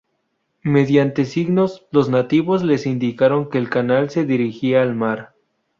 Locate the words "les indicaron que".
2.63-3.59